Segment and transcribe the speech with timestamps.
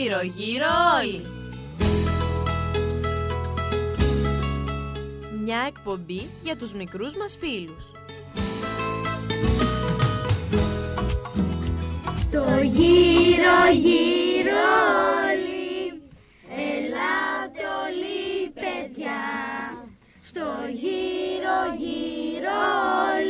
[0.00, 0.66] γύρω γύρω
[1.00, 1.22] όλοι.
[5.44, 7.84] Μια εκπομπή για τους μικρούς μας φίλους.
[12.32, 14.62] Το γύρω γύρω
[15.26, 16.02] όλοι,
[16.48, 19.22] ελάτε όλοι παιδιά.
[20.24, 22.60] Στο γύρω γύρω
[23.14, 23.29] όλοι,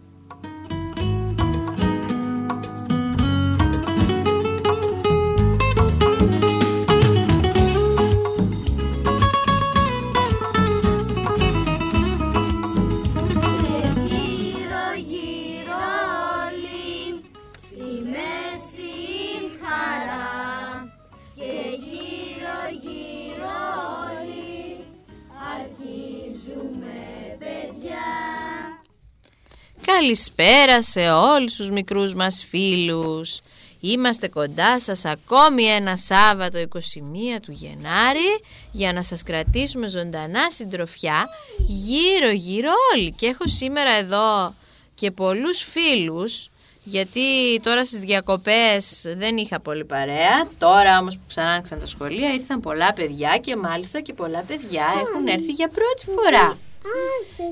[29.99, 33.39] Καλησπέρα σε όλους τους μικρούς μας φίλους.
[33.79, 41.29] Είμαστε κοντά σας ακόμη ένα Σάββατο 21 του Γενάρη για να σας κρατήσουμε ζωντανά συντροφιά
[41.67, 43.11] γύρω γύρω όλοι.
[43.11, 44.55] Και έχω σήμερα εδώ
[44.95, 46.49] και πολλούς φίλους
[46.83, 50.47] γιατί τώρα στις διακοπές δεν είχα πολύ παρέα.
[50.57, 54.85] Τώρα όμως που ξανά άνοιξαν τα σχολεία ήρθαν πολλά παιδιά και μάλιστα και πολλά παιδιά
[55.01, 56.57] έχουν έρθει για πρώτη φορά.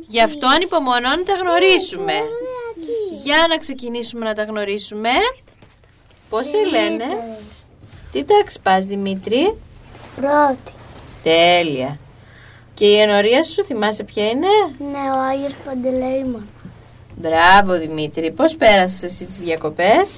[0.08, 2.14] Γι' αυτό ανυπομονώ να τα γνωρίσουμε.
[3.24, 5.10] Για να ξεκινήσουμε να τα γνωρίσουμε.
[6.30, 7.06] Πώς σε λένε;
[8.12, 9.58] Τι τάξη πας Δημήτρη;
[10.16, 10.72] Πρώτη.
[11.24, 11.98] Τέλεια.
[12.74, 14.48] Και η ενορία σου θυμάσαι ποια είναι;
[14.78, 16.48] Ναι, ο Άγιος Παντελεήμων.
[17.16, 18.32] Μπράβο Δημήτρη.
[18.32, 20.12] Πώς πέρασες εσύ τις διακοπές;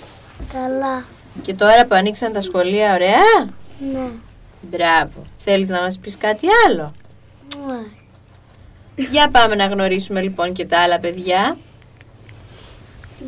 [0.54, 1.06] Καλά.
[1.42, 3.50] Και τώρα που ανοίξαν τα σχολεία ωραία;
[3.94, 4.10] Ναι.
[4.62, 5.22] Μπράβο.
[5.38, 6.92] Θέλεις να μας πεις κάτι άλλο;
[7.68, 7.80] Ναι.
[8.96, 11.58] Για πάμε να γνωρίσουμε λοιπόν και τα άλλα παιδιά.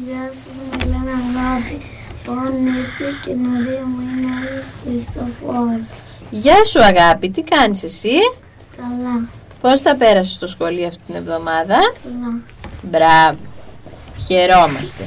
[0.06, 1.82] Γεια σας, με λένε Αγάπη.
[2.26, 5.86] Πάω νύχτη και η νωρία μου είναι ο Άγιος Χριστοφόρος.
[6.30, 8.16] Γεια σου αγάπη, τι κάνεις εσύ;
[8.78, 9.28] Καλά.
[9.62, 12.40] Πώς θα πέρασες στο σχολείο αυτή την εβδομάδα; Καλά.
[12.82, 13.38] Μπράβο.
[14.28, 15.04] Χαιρόμαστε.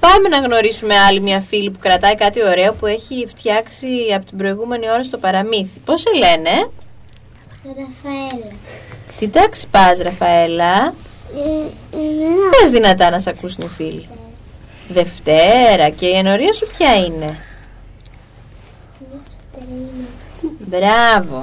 [0.00, 4.38] Πάμε να γνωρίσουμε άλλη μια φίλη που κρατάει κάτι ωραίο που έχει φτιάξει από την
[4.38, 5.78] προηγούμενη ώρα στο παραμύθι.
[5.84, 6.70] Πώς σε λένε;
[7.66, 8.52] Ραφαέλα.
[9.18, 10.94] Τι τάξη πας Ραφαέλα;
[11.34, 14.08] Ε, εμένα Πες δυνατά να σε ακούσουν οι φίλοι.
[14.88, 17.38] Δευτέρα και η ενορία σου ποια είναι;
[19.00, 20.06] είναι σπτερήμων.
[20.58, 21.42] Μπράβο.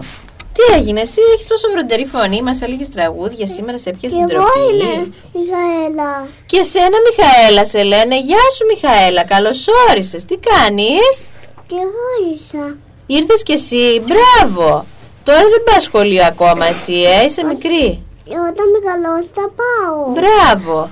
[0.54, 4.28] Τι έγινε, εσύ έχεις τόσο βροντερή φωνή, μας έλεγες τραγούδια σήμερα σε ποια Και εγώ
[4.28, 6.28] συντροφή; είμαι Μιχαέλα.
[6.46, 11.30] Και εσένα Μιχαέλα σε λένε Γεια σου Μιχαέλα καλώς όρισες Τι κάνεις;
[11.68, 12.78] Και εγώ ίσα.
[13.06, 14.86] Ήρθες κι εσύ Μπράβο
[15.32, 20.12] Τώρα δεν πας σχολείο ακόμα εσύ ε, Είσαι μικρή Και όταν μεγαλώσει θα πάω.
[20.14, 20.90] Μπράβο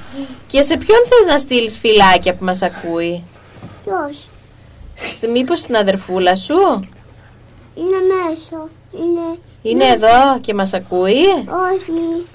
[0.48, 3.24] Και σε ποιον θες να στείλεις φυλάκια που μας ακούει;
[3.84, 4.30] Ποιος;
[4.96, 6.54] Στη- Μήπως στην αδερφούλα σου;
[7.76, 8.70] Είναι μέσω.
[8.92, 9.38] Είναι...
[9.62, 11.26] Είναι εδώ και μας ακούει;
[11.72, 12.26] Όχι.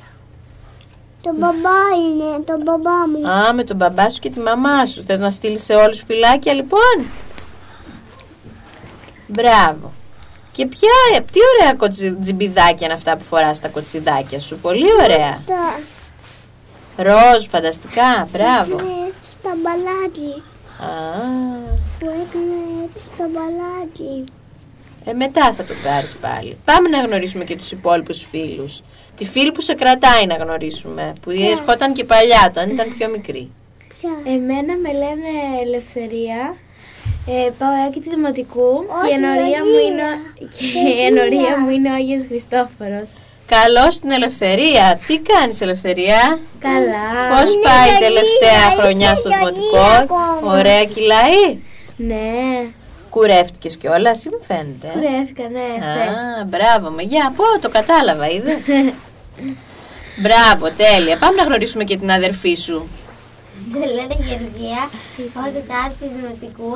[1.22, 3.28] Το μπαμπά είναι, το μπαμπά μου.
[3.28, 6.52] Α με τον μπαμπά σου και τη μαμά σου Θες να στείλεις σε όλους φυλάκια
[6.52, 7.06] λοιπόν;
[9.26, 9.92] Μπράβο
[10.56, 14.56] και ποια, τι ωραία κοτσι- τζιμπιδάκια είναι αυτά που φοράς στα κοτσιδάκια σου.
[14.58, 15.42] Πολύ ωραία.
[15.46, 15.78] Τα...
[16.96, 18.28] Ροζ, φανταστικά.
[18.32, 18.78] Μπράβο.
[18.78, 20.42] Είναι έτσι στα μπαλάκι.
[20.80, 20.90] Α,
[21.98, 24.24] Που έκανε έτσι στα μπαλάκι.
[25.04, 26.56] ε, μετά θα το πάρεις πάλι.
[26.64, 28.80] Πάμε να γνωρίσουμε και τους υπόλοιπους φίλους.
[29.16, 31.12] Τη φίλη που σε κρατάει να γνωρίσουμε.
[31.22, 33.50] Που ερχόταν και παλιά, όταν ήταν πιο μικρή.
[34.00, 35.30] Ποια; Εμένα με λένε
[35.64, 36.56] Ελευθερία.
[37.26, 38.70] Ε, πάω έκτη δημοτικού
[39.02, 39.88] και η Όχι, ενορία μου Ροδία.
[39.88, 40.08] είναι,
[40.56, 43.08] και η ενορία μου είναι ο Άγιος Χριστόφορος.
[43.46, 45.00] Καλώς την Ελευθερία.
[45.06, 47.04] Τι κάνεις Ελευθερία; Καλά.
[47.32, 50.58] Πώς Είναι πάει η Γεωργία, τελευταία είσαι χρονιά στο Γεωργία δημοτικό; ακόμα.
[50.58, 51.42] Ωραία κυλάει;
[51.96, 52.24] Ναι,
[53.10, 56.18] Κουρεύτηκες κιόλας ή μου φαίνεται; κουρεύτηκα, ναι, χθες.
[56.40, 57.02] Α, μπράβο με.
[57.02, 58.64] Για, πω, το κατάλαβα, είδες;
[60.22, 61.16] μπράβο, τέλεια.
[61.18, 62.88] Πάμε να γνωρίσουμε και την αδερφή σου.
[63.70, 64.82] Με λένε Γεωργία,
[65.34, 66.74] πάω τετάρτη δημοτικού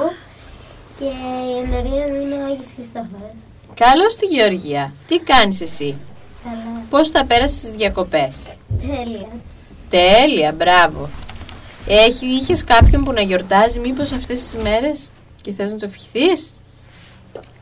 [0.99, 3.39] και η ενορία μου είναι ο Άγιος Χριστόφορος.
[3.75, 4.93] Καλώς τη Γεωργία.
[5.09, 5.97] Τι κάνεις εσύ;
[6.45, 6.83] Καλά.
[6.91, 8.37] Πώς θα πέρασες τις διακοπές;
[8.81, 9.29] Τέλεια.
[9.91, 11.09] Τέλεια, μπράβο.
[11.87, 15.11] Έχει, είχες κάποιον που να γιορτάζει μήπως αυτές τις μέρες;
[15.43, 16.57] Και θες να το ευχηθείς;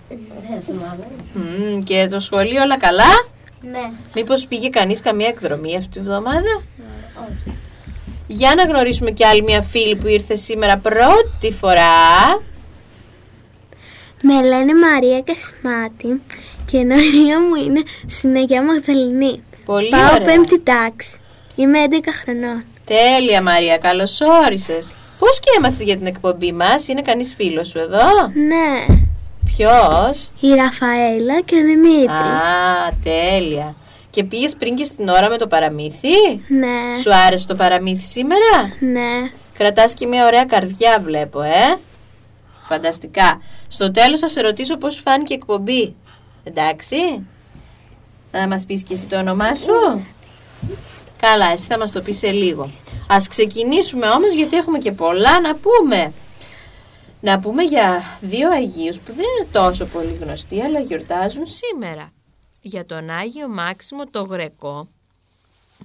[0.09, 1.07] Δεν θυμάμαι.
[1.35, 3.27] Μμμ, και το σχολείο όλα καλά;
[3.61, 3.91] Ναι.
[4.15, 6.63] Μήπως πήγε κανείς καμία εκδρομή αυτή τη βδομάδα;
[7.29, 7.57] Όχι.
[8.27, 11.85] Για να γνωρίσουμε και άλλη μια φίλη που ήρθε σήμερα πρώτη φορά.
[14.29, 16.23] Με λένε Μαρία Κασμάτη
[16.71, 19.43] και η ενορία μου είναι στην Αγία Μαγδαληνή.
[19.65, 20.27] Πολύ Πάω ωραία.
[20.27, 21.11] πέμπτη τάξη.
[21.55, 22.65] Είμαι 11 χρονών.
[22.85, 24.93] Τέλεια Μαρία, καλώς όρισες.
[25.19, 28.09] Πώς και έμαθες για την εκπομπή μας, είναι κανείς φίλος σου εδώ;
[28.49, 28.97] Ναι.
[29.45, 32.11] Ποιος; Η Ραφαέλα και ο Δημήτρης.
[32.11, 33.75] Α, τέλεια.
[34.11, 36.17] Και πήγες πριν και στην ώρα με το παραμύθι;
[36.49, 37.01] Ναι.
[37.03, 39.31] Σου άρεσε το παραμύθι σήμερα; Ναι.
[39.59, 41.79] Κρατάς και μια ωραία καρδιά βλέπω, ε.
[42.69, 43.41] Φανταστικά.
[43.69, 45.95] Στο τέλος θα σε ρωτήσω πώς σου φάνηκε η εκπομπή.
[46.45, 47.27] Εντάξει.
[48.31, 50.07] Θα μας πεις και εσύ το όνομά σου.
[51.17, 52.71] Καλά, εσύ θα μας το πεις σε λίγο.
[53.09, 56.13] Ας ξεκινήσουμε όμως γιατί έχουμε και πολλά να πούμε.
[57.21, 62.13] Να πούμε για δύο Αγίους που δεν είναι τόσο πολύ γνωστοί αλλά γιορτάζουν σήμερα.
[62.63, 64.89] Για τον Άγιο Μάξιμο το Γρεκό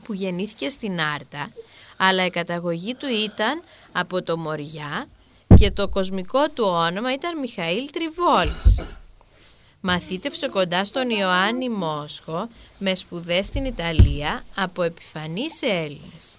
[0.04, 1.52] που γεννήθηκε στην Άρτα
[1.98, 5.08] αλλά η καταγωγή του ήταν από το Μοριά
[5.62, 8.82] και το κοσμικό του όνομα ήταν Μιχαήλ Τριβόλης.
[9.82, 16.38] Μαθήτευσε κοντά στον Ιωάννη Μόσχο με σπουδές στην Ιταλία από επιφανείς Έλληνες.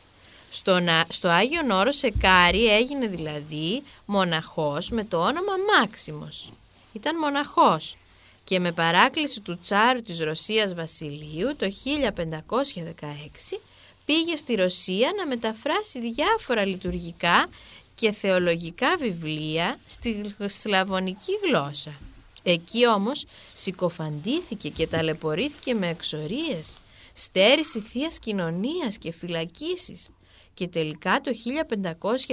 [0.51, 6.53] Στον, Α- στο Άγιον Όρος Σεκάρι έγινε δηλαδή μοναχός με το όνομα Μάξιμος.
[6.93, 7.97] Ήταν μοναχός
[8.45, 13.61] και με παράκληση του τσάρου της Ρωσίας Βασιλείου το 1516
[14.07, 17.49] πήγε στη Ρωσία να μεταφράσει διάφορα λειτουργικά
[17.95, 21.95] και θεολογικά βιβλία στη σλαβωνική γλώσσα.
[22.43, 23.25] Εκεί όμως
[23.55, 26.79] συκοφαντήθηκε και ταλαιπωρήθηκε με εξορίες,
[27.13, 30.11] στέρηση θείας κοινωνίας και φυλακίσεις
[30.55, 31.31] και τελικά το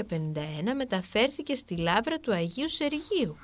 [0.03, 3.37] 1551 μεταφέρθηκε στη λάβρα του Αγίου Σεργίου,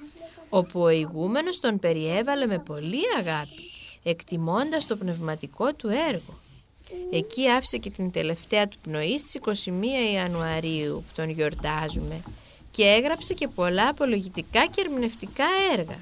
[0.50, 3.72] όπου ο ηγούμενος τον περιέβαλε με πολύ αγάπη,
[4.04, 6.40] εκτιμώντας το πνευματικό του έργο.
[7.12, 9.72] Εκεί άφησε και την τελευταία του πνοή στις 21
[10.14, 12.22] Ιανουαρίου που τον γιορτάζουμε
[12.72, 15.98] και έγραψε και πολλά απολογητικά και ερμηνευτικά έργα.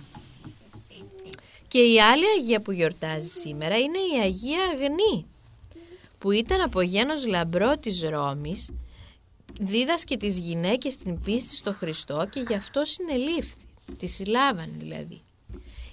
[1.67, 5.25] Και η άλλη Αγία που γιορτάζει σήμερα είναι η Αγία Αγνή
[6.17, 8.69] που ήταν από γένος λαμπρό της Ρώμης
[9.59, 13.55] δίδασκε τις γυναίκες την πίστη στο Χριστό και γι' αυτό συνελήφθη.
[13.97, 15.21] Τη συλλάβαν δηλαδή.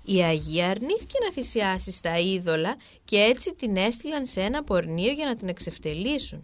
[0.04, 5.24] Η Αγία αρνήθηκε να θυσιάσει στα είδωλα και έτσι την έστειλαν σε ένα πορνείο για
[5.26, 6.42] να την εξευτελίσουν.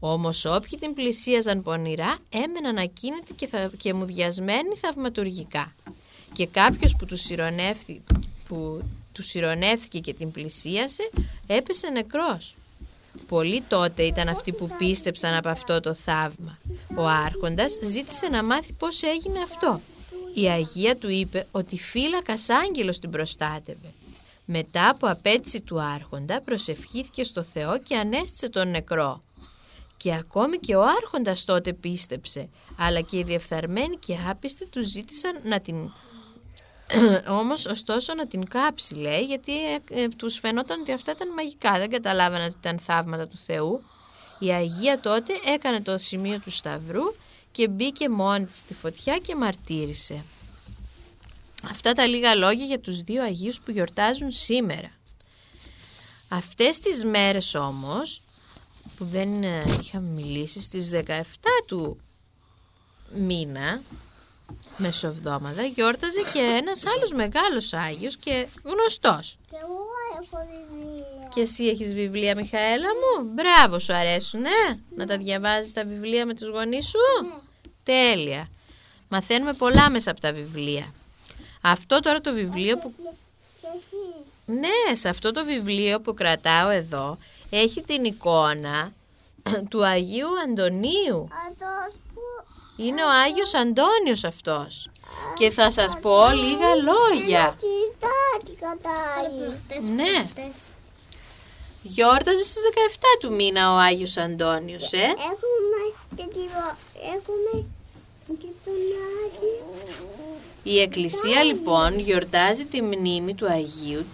[0.00, 5.74] Όμως όποιοι την πλησίαζαν πονηρά έμεναν ακίνητοι και, θα, και μουδιασμένοι θαυματουργικά.
[6.32, 8.00] Και κάποιος που τους συρρονεύθη-
[8.48, 8.82] που
[9.12, 11.10] τους συρρονεύθηκε και την πλησίασε
[11.46, 12.54] έπεσε νεκρός.
[13.28, 16.58] Πολλοί τότε ήταν αυτοί που πίστεψαν από αυτό το θαύμα.
[16.96, 19.80] Ο άρχοντας ζήτησε να μάθει πώς έγινε αυτό.
[20.34, 23.92] Η Αγία του είπε ότι φύλακας άγγελος την προστάτευε.
[24.44, 29.22] Μετά από απέτηση του άρχοντα προσευχήθηκε στο Θεό και ανέστησε τον νεκρό.
[29.96, 32.48] Και ακόμη και ο άρχοντας τότε πίστεψε,
[32.78, 35.90] αλλά και οι διεφθαρμένοι και άπιστοι του ζήτησαν να την
[37.40, 41.78] όμως, ωστόσο, να την κάψει, λέει, γιατί ε, ε, τους φαινόταν ότι αυτά ήταν μαγικά.
[41.78, 43.80] Δεν καταλάβαιναν ότι ήταν θαύματα του Θεού.
[44.38, 47.02] Η Αγία τότε έκανε το σημείο του Σταυρού
[47.52, 50.24] και μπήκε μόνη της στη φωτιά και μαρτύρησε.
[51.70, 54.90] Αυτά τα λίγα λόγια για τους δύο Αγίους που γιορτάζουν σήμερα.
[56.28, 58.22] Αυτές τις μέρες όμως,
[58.96, 61.22] που δεν ε, είχαμε μιλήσει, στις 17
[61.66, 62.00] του
[63.14, 63.82] μήνα,
[64.76, 69.38] μεσοβδόμαδα, γιόρταζε και ένας άλλος μεγάλος Άγιος και γνωστός.
[69.50, 69.86] Και εγώ
[70.22, 71.10] έχω βιβλία.
[71.34, 76.26] Και εσύ έχεις βιβλία, Μιχαέλα μου; Μπράβο, σου αρέσουν, ε; Να τα διαβάζεις τα βιβλία
[76.26, 76.98] με τους γονείς σου;
[77.82, 78.48] Τέλεια.
[79.08, 80.94] Μαθαίνουμε πολλά μέσα από τα βιβλία.
[81.60, 82.94] Αυτό τώρα το βιβλίο που...
[83.60, 84.58] Και εσείς.
[84.60, 87.18] Ναι, σε αυτό το βιβλίο που κρατάω εδώ
[87.50, 88.92] έχει την εικόνα
[89.68, 91.28] του Αγίου Αντωνίου.
[91.48, 92.20] Αυτός που...
[92.76, 94.90] Είναι ο Άγιος Αντώνιος αυτός.
[95.38, 97.56] Και θα σας πω λίγα λόγια.
[97.56, 99.94] Κοιτάκι κατάει.
[99.94, 100.28] Ναι.
[101.82, 102.62] Γιόρταζε στις
[102.96, 105.82] 17 του μήνα ο Άγιος Αντώνιος, ε; Έχουμε
[106.16, 106.76] και τη ρο-
[107.14, 107.66] Έχουμε
[108.40, 108.72] και τον
[109.24, 109.64] Άγιο.
[110.62, 114.04] Η Εκκλησία λοιπόν γιορτάζει τη μνήμη του Αγίου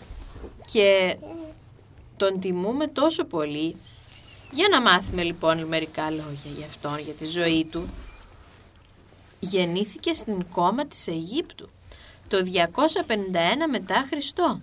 [0.73, 1.17] και
[2.17, 3.77] τον τιμούμε τόσο πολύ.
[4.53, 7.89] Για να μάθουμε λοιπόν μερικά λόγια για αυτόν, για τη ζωή του.
[9.41, 11.69] Γεννήθηκε στην κόμμα της Αιγύπτου
[12.29, 14.61] το 251 μετά Χριστό.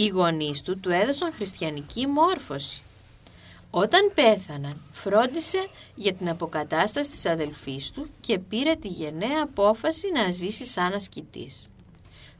[0.00, 2.82] Οι γονείς του του έδωσαν χριστιανική μόρφωση.
[3.70, 10.30] Όταν πέθαναν, φρόντισε για την αποκατάσταση της αδελφής του και πήρε τη γενναία απόφαση να
[10.30, 11.68] ζήσει σαν ασκητής.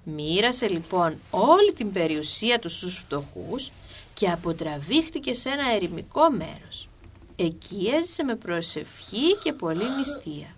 [0.05, 3.71] Μοίρασε λοιπόν όλη την περιουσία του στους φτωχούς
[4.15, 6.89] και αποτραβήχτηκε σε ένα ερημικό μέρος.
[7.37, 10.55] Εκεί έζησε με προσευχή και πολύ νηστεία.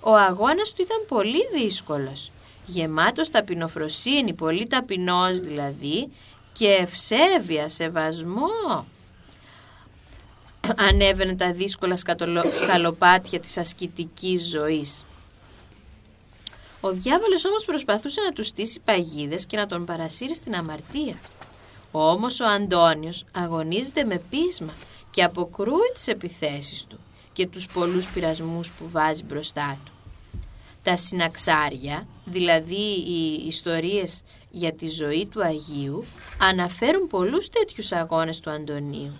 [0.00, 2.30] Ο αγώνας του ήταν πολύ δύσκολος,
[2.66, 6.08] γεμάτος ταπεινοφροσύνη, πολύ ταπεινός δηλαδή
[6.52, 8.86] και ευσέβεια, σεβασμό.
[10.76, 11.96] Ανέβαινε τα δύσκολα
[12.52, 15.04] σκαλοπάτια της ασκητικής ζωής.
[16.80, 21.18] Ο διάβολος όμως προσπαθούσε να τους στήσει παγίδες και να τον παρασύρει στην αμαρτία.
[21.90, 24.72] Όμως ο Αντώνιος αγωνίζεται με πείσμα
[25.10, 26.98] και αποκρούει τις επιθέσεις του
[27.32, 29.95] και τους πολλούς πειρασμούς που βάζει μπροστά του.
[30.86, 36.04] Τα συναξάρια, δηλαδή οι ιστορίες για τη ζωή του Αγίου,
[36.38, 39.12] αναφέρουν πολλούς τέτοιους αγώνες του Αντωνίου.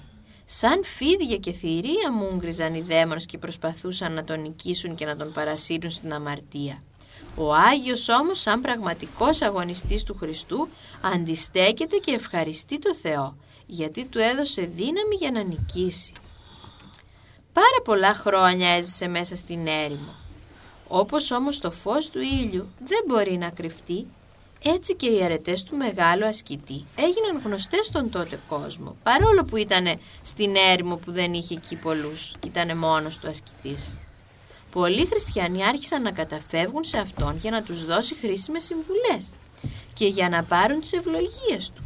[0.44, 5.32] Σαν φίδια και θηρία μούγκριζαν οι δαίμονες και προσπαθούσαν να τον νικήσουν και να τον
[5.32, 6.82] παρασύρουν στην αμαρτία.
[7.36, 10.68] Ο Άγιος όμως σαν πραγματικός αγωνιστής του Χριστού
[11.14, 16.12] αντιστέκεται και ευχαριστεί το Θεό γιατί του έδωσε δύναμη για να νικήσει.
[17.52, 20.24] Πάρα πολλά χρόνια έζησε μέσα στην έρημο.
[20.88, 24.06] Όπως όμως το φως του ήλιου δεν μπορεί να κρυφτεί,
[24.62, 29.98] έτσι και οι αρετές του μεγάλου ασκητή έγιναν γνωστές στον τότε κόσμο, παρόλο που ήταν
[30.22, 33.96] στην έρημο που δεν είχε εκεί πολλούς και ήταν μόνος του ασκητής.
[34.70, 39.30] Πολλοί χριστιανοί άρχισαν να καταφεύγουν σε αυτόν για να τους δώσει χρήσιμες συμβουλές
[39.94, 41.85] και για να πάρουν τις ευλογίες του.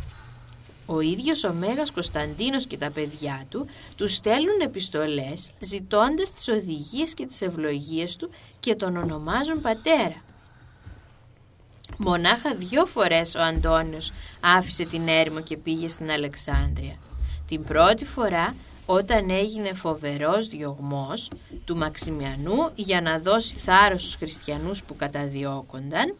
[0.92, 3.66] Ο ίδιος ο Μέγας Κωνσταντίνος και τα παιδιά του
[3.96, 8.30] τους στέλνουν επιστολές ζητώντας τις οδηγίες και τις ευλογίες του
[8.60, 10.22] και τον ονομάζουν πατέρα.
[11.96, 16.96] Μονάχα δυο φορές ο Αντώνιος άφησε την έρημο και πήγε στην Αλεξάνδρεια.
[17.46, 18.54] Την πρώτη φορά
[18.86, 21.30] όταν έγινε φοβερός διωγμός
[21.64, 26.14] του Μαξιμιανού για να δώσει θάρρος στους χριστιανούς που καταδιώκονταν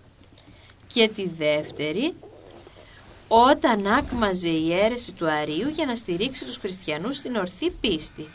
[0.86, 2.14] και τη δεύτερη
[3.32, 8.26] όταν άκμαζε η αίρεση του Αρίου για να στηρίξει τους χριστιανούς στην ορθή πίστη.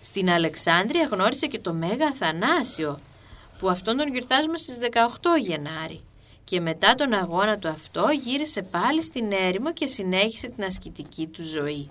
[0.00, 3.00] Στην Αλεξάνδρεια γνώρισε και το Μέγα Αθανάσιο
[3.58, 6.00] που αυτόν τον γιορτάζουμε στις 18 Γενάρη
[6.44, 11.42] και μετά τον αγώνα του αυτό γύρισε πάλι στην έρημο και συνέχισε την ασκητική του
[11.42, 11.88] ζωή.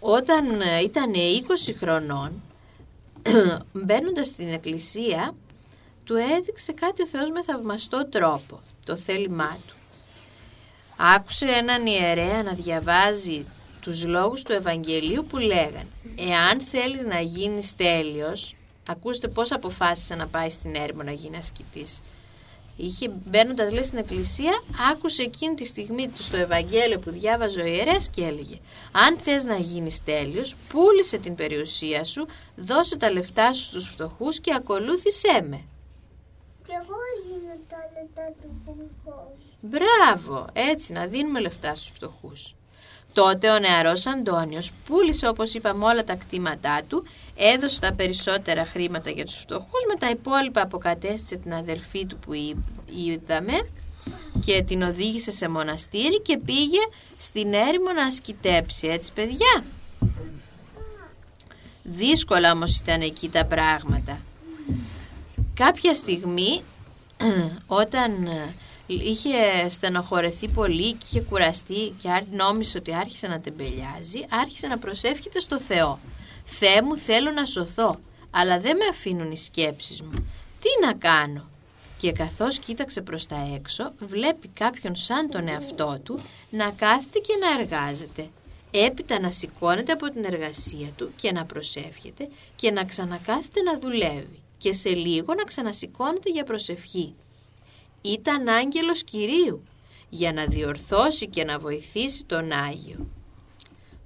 [0.00, 1.12] Όταν ε, ήταν
[1.70, 2.42] 20 χρονών,
[3.84, 5.34] μπαίνοντας στην εκκλησία,
[6.10, 9.74] του έδειξε κάτι ο Θεός με θαυμαστό τρόπο, το θέλημά του.
[10.96, 13.44] Άκουσε έναν ιερέα να διαβάζει
[13.80, 15.86] τους λόγους του Ευαγγελίου που λέγαν
[16.16, 22.00] «Εάν θέλεις να γίνεις τέλειος, ακούστε πώς αποφάσισε να πάει στην έρημο να γίνει ασκητής
[22.76, 24.62] είχε μπαίνοντας λέει στην εκκλησία,
[24.92, 28.58] άκουσε εκείνη τη στιγμή του στο Ευαγγέλιο που διάβαζε ο ιερέας και έλεγε:
[28.92, 32.26] Αν θες να γίνεις τέλειος, πούλησε την περιουσία σου,
[32.56, 35.60] δώσε τα λεφτά σου στους φτωχούς και ακολούθησέ με.
[36.70, 38.50] Και εγώ έγινα τα λεφτά του
[39.60, 42.54] Μπράβο, έτσι να δίνουμε λεφτά στους φτωχούς.
[43.12, 47.04] Τότε ο νεαρός Αντώνιος πούλησε όπως είπαμε όλα τα κτήματά του,
[47.36, 52.32] έδωσε τα περισσότερα χρήματα για τους φτωχούς, με τα υπόλοιπα αποκατέστησε την αδερφή του που
[52.86, 53.68] είδαμε
[54.44, 56.80] και την οδήγησε σε μοναστήρι και πήγε
[57.16, 59.64] στην έρημο να ασκητέψει, έτσι παιδιά;
[61.82, 64.18] Δύσκολα όμως ήταν εκεί τα πράγματα.
[65.64, 66.62] Κάποια στιγμή
[67.82, 68.28] όταν
[68.86, 75.40] είχε στενοχωρεθεί πολύ και είχε κουραστεί και νόμισε ότι άρχισε να τεμπελιάζει, άρχισε να προσεύχεται
[75.40, 75.98] στο Θεό.
[76.44, 78.00] Θεέ μου θέλω να σωθώ,
[78.30, 80.10] αλλά δεν με αφήνουν οι σκέψεις μου.
[80.60, 81.48] Τι να κάνω;
[81.96, 87.32] Και καθώς κοίταξε προς τα έξω, βλέπει κάποιον σαν τον εαυτό του να κάθεται και
[87.40, 88.28] να εργάζεται.
[88.70, 94.40] Έπειτα να σηκώνεται από την εργασία του και να προσεύχεται και να ξανακάθεται να δουλεύει
[94.60, 97.14] και σε λίγο να ξανασηκώνεται για προσευχή
[98.00, 99.64] ήταν άγγελος Κυρίου
[100.08, 103.06] για να διορθώσει και να βοηθήσει τον Άγιο.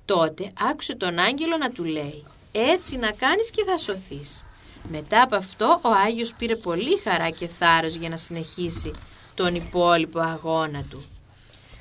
[0.04, 4.44] Τότε άκουσε τον άγγελο να του λέει «Έτσι να κάνεις και θα σωθείς».
[4.88, 8.90] Μετά από αυτό ο Άγιος πήρε πολύ χαρά και θάρρος για να συνεχίσει
[9.34, 11.04] τον υπόλοιπο αγώνα του.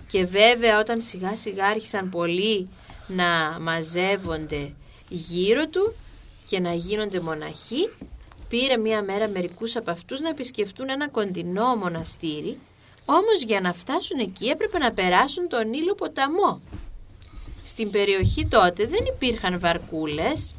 [0.07, 2.69] Και βέβαια όταν σιγά σιγά άρχισαν πολλοί
[3.07, 4.73] να μαζεύονται
[5.09, 5.95] γύρω του
[6.45, 7.89] και να γίνονται μοναχοί,
[8.53, 12.59] πήρε μία μέρα μερικούς από αυτούς να επισκεφτούν ένα κοντινό μοναστήρι,
[13.05, 16.61] όμως για να φτάσουν εκεί έπρεπε να περάσουν τον ήλιο ποταμό.
[17.63, 20.55] Στην περιοχή τότε δεν υπήρχαν βαρκούλες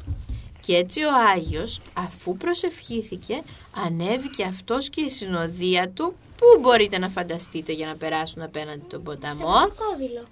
[0.61, 3.43] και έτσι ο Άγιος αφού προσευχήθηκε
[3.87, 9.03] ανέβηκε αυτός και η συνοδεία του Πού μπορείτε να φανταστείτε για να περάσουν απέναντι τον
[9.03, 10.25] ποταμό; Κροκόδιλο.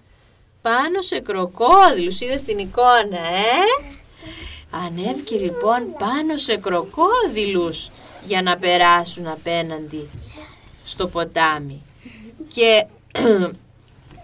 [0.63, 2.21] Πάνω σε κροκόδιλους.
[2.21, 3.93] Είδες την εικόνα, ε;
[4.75, 7.91] Ανέβηκε λοιπόν πάνω σε κροκόδιλους
[8.25, 10.09] για να περάσουν απέναντι
[10.85, 11.83] στο ποτάμι.
[12.49, 12.87] Και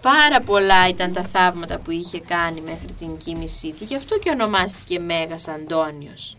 [0.01, 4.29] πάρα πολλά ήταν τα θαύματα που είχε κάνει μέχρι την κοίμησή του, γι' αυτό και
[4.29, 6.37] ονομάστηκε Μέγας Αντώνιος.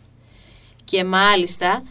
[0.84, 1.82] Και μάλιστα,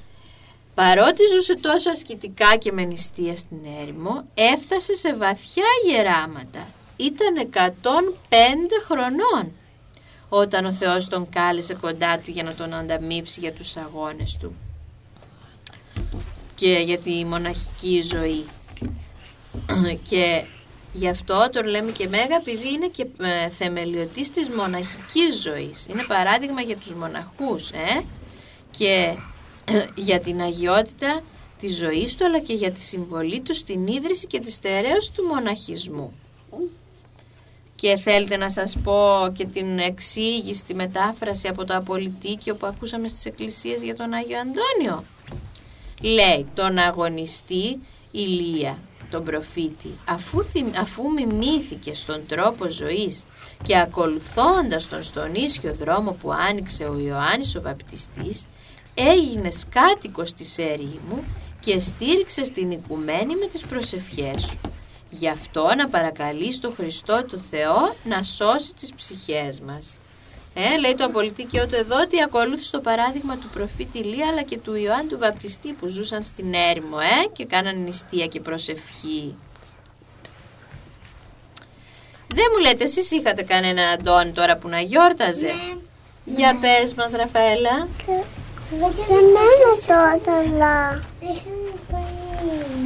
[0.75, 6.67] παρότι ζούσε τόσο ασκητικά και με νηστεία στην έρημο, έφτασε σε βαθιά γεράματα.
[6.95, 7.69] Ήταν 105
[8.85, 9.51] χρονών
[10.29, 14.55] όταν ο Θεός τον κάλεσε κοντά του για να τον ανταμείψει για τους αγώνες του
[16.55, 18.45] και για τη μοναχική ζωή.
[20.09, 20.43] και
[20.93, 25.85] γι' αυτό τον λέμε και Μέγα επειδή είναι και ε, θεμελιωτής της μοναχικής ζωής.
[25.89, 28.03] Είναι παράδειγμα για τους μοναχούς ε;
[28.71, 29.15] και
[29.65, 31.21] ε, για την αγιότητα
[31.59, 35.23] της ζωής του αλλά και για τη συμβολή του στην ίδρυση και τη στερέωση του
[35.23, 36.13] μοναχισμού.
[37.79, 43.07] Και θέλετε να σας πω και την εξήγηση, τη μετάφραση από το Απολυτίκιο που ακούσαμε
[43.07, 45.03] στις εκκλησίες για τον Άγιο Αντώνιο.
[46.01, 47.79] Λέει τον αγωνιστή
[48.11, 48.77] Ηλία,
[49.11, 50.43] τον προφήτη, αφού,
[50.79, 53.23] αφού μιμήθηκε στον τρόπο ζωής
[53.63, 58.45] και ακολουθώντας τον στον ίσιο δρόμο που άνοιξε ο Ιωάννης ο Βαπτιστής,
[58.93, 61.23] έγινε κάτοικος της ερήμου
[61.59, 64.59] και στήριξε στην οικουμένη με τις προσευχές σου.
[65.09, 69.97] Γι' αυτό να παρακαλείς τον Χριστό του Θεό να σώσει τις ψυχές μας.
[70.53, 74.57] Ε, λέει το απολυτίκιο του εδώ ότι ακολούθησε το παράδειγμα του προφήτη Λία αλλά και
[74.57, 79.35] του Ιωάννη του Βαπτιστή που ζούσαν στην έρημο ε, και κάναν νηστεία και προσευχή.
[82.27, 86.35] Δεν μου λέτε εσείς είχατε κανένα Αντώνη τώρα που να γιόρταζε; Ναι.
[86.35, 87.87] Για πες μας Ραφαέλα.
[88.69, 90.99] Δεν μένω τώρα.
[91.19, 92.78] Είχαμε πάει.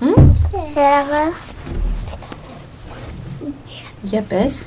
[0.00, 0.32] Μμ;
[0.76, 1.36] Έγραφα.
[4.02, 4.64] Για πες.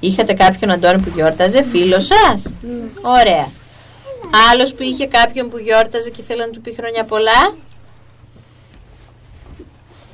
[0.00, 2.52] Είχατε κάποιον Αντώνη που γιόρταζε, φίλος σας;
[3.02, 3.48] Ωραία.
[4.50, 7.54] Άλλος που είχε κάποιον που γιόρταζε και ήθελε να του πει χρόνια πολλά;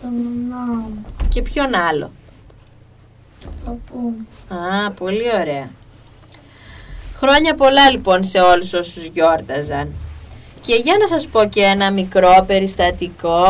[0.03, 0.13] Τον
[0.49, 0.91] νόμο.
[1.29, 2.11] Και ποιον άλλο;
[3.65, 4.15] Παππού.
[4.49, 5.71] Α, πολύ ωραία.
[7.17, 9.93] Χρόνια πολλά λοιπόν σε όλους όσους γιόρταζαν.
[10.66, 13.44] Και για να σας πω και ένα μικρό περιστατικό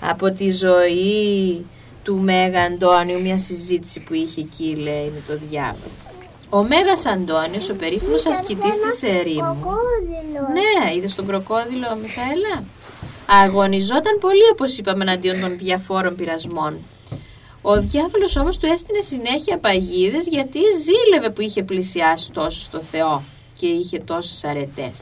[0.00, 1.64] από τη ζωή
[2.04, 5.90] του Μέγα Αντώνιου, μια συζήτηση που είχε εκεί λέει με το διάβολο.
[6.50, 10.48] Ο Μέγας Αντώνιος, ο περίφημος ασκητής της ερήμου, Κροκόδιλο.
[10.52, 12.64] ναι, είδες τον κροκόδιλο, Μιχαέλα;
[13.26, 16.76] Αγωνιζόταν πολύ, όπως είπαμε, εναντίον των διαφόρων πειρασμών.
[17.62, 23.22] Ο διάβολος όμως του έστεινε συνέχεια παγίδες γιατί ζήλευε που είχε πλησιάσει τόσο στο Θεό
[23.60, 24.98] και είχε τόσες αρετές.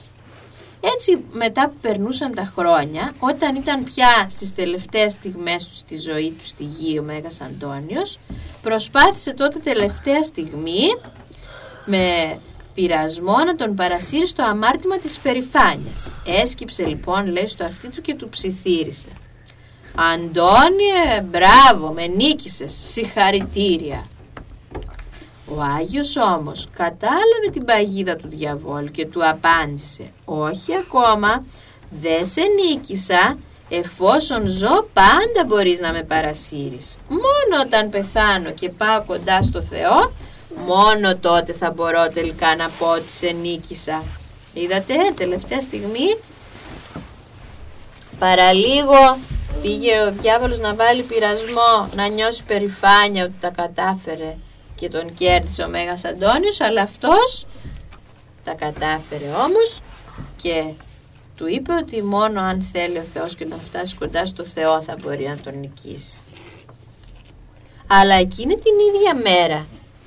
[0.81, 6.31] Έτσι μετά που περνούσαν τα χρόνια, όταν ήταν πια στις τελευταίες στιγμές του στη ζωή
[6.39, 8.19] του στη γη ο Μέγας Αντώνιος,
[8.63, 10.87] προσπάθησε τότε τελευταία στιγμή
[11.85, 12.39] με
[12.75, 16.15] πειρασμό να τον παρασύρει στο αμάρτημα της περηφάνειας.
[16.27, 19.09] Έσκυψε λοιπόν λέει στο αυτί του και του ψιθύρισε.
[20.15, 24.07] Αντώνιε, μπράβο, με νίκησες, συγχαρητήρια.
[25.57, 31.45] Ο Άγιος όμως κατάλαβε την παγίδα του διαβόλου και του απάντησε «Όχι ακόμα,
[31.91, 36.97] δεν σε νίκησα, εφόσον ζω πάντα μπορείς να με παρασύρεις.
[37.09, 40.13] Μόνο όταν πεθάνω και πάω κοντά στο Θεό,
[40.67, 44.03] μόνο τότε θα μπορώ τελικά να πω ότι σε νίκησα».
[44.55, 46.19] Είδατε, τελευταία στιγμή,
[48.19, 49.19] παραλίγο
[49.63, 54.37] πήγε ο διάβολος να βάλει πειρασμό, να νιώσει περηφάνεια ότι τα κατάφερε
[54.79, 57.47] και τον κέρδισε ο Μέγας Αντώνιος αλλά αυτός
[58.45, 59.81] τα κατάφερε όμως
[60.37, 60.73] και
[61.37, 64.97] του είπε ότι μόνο αν θέλει ο Θεός και να φτάσει κοντά στο Θεό θα
[65.03, 66.21] μπορεί να τον νικήσει.
[67.87, 69.67] Αλλά εκείνη την ίδια μέρα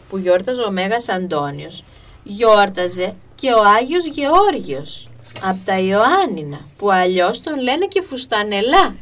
[0.10, 1.84] που γιόρταζε ο Μέγας Αντώνιος
[2.24, 5.10] γιόρταζε και ο Άγιος Γεώργιος
[5.44, 8.96] από τα Ιωάννινα που αλλιώς τον λένε και φουστανελά.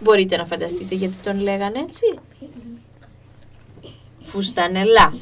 [0.00, 2.18] Μπορείτε να φανταστείτε γιατί τον λέγανε έτσι;
[4.26, 5.12] Φουστανελά.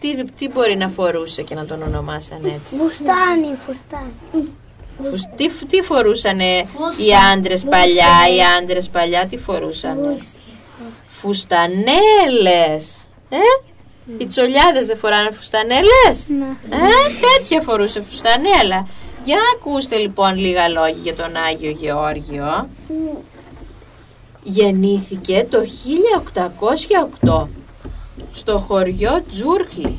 [0.00, 4.48] Τι, τι μπορεί να φορούσε και να τον ονομάσαν έτσι; Φουστάνι, φουστάνι.
[5.10, 6.56] Φους- τι, τι φορούσανε
[7.06, 10.18] οι άντρες παλιά, οι άντρες παλιά τι φορούσανε;
[11.08, 13.04] Φουστανέλες.
[13.28, 13.36] Ε;
[14.18, 16.76] Οι τσολιάδες δεν φοράνε φουστανέλες; Ναι.
[16.76, 16.78] Ε,
[17.38, 18.86] τέτοια φορούσε φουστανέλα.
[19.24, 22.68] Για ακούστε λοιπόν λίγα λόγια για τον Άγιο Γεώργιο.
[24.42, 25.58] Γεννήθηκε το
[27.22, 27.46] 1808
[28.32, 29.98] στο χωριό Τζούρχλι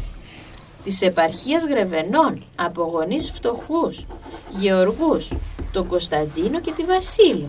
[0.84, 4.06] της επαρχίας Γρεβενών από γονείς φτωχούς
[4.50, 5.32] γεωργούς,
[5.72, 7.48] τον Κωνσταντίνο και τη Βασίλη.